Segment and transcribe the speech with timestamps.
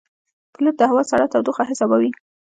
[0.53, 2.11] پیلوټ د هوا سړه تودوخه حسابوي.